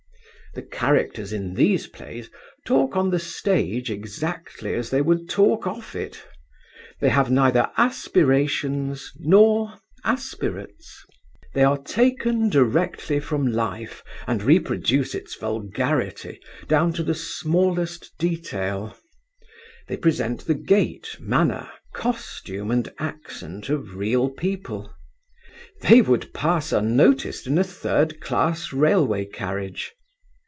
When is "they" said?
4.89-5.01, 6.99-7.07, 11.53-11.63, 19.87-19.95, 25.79-26.01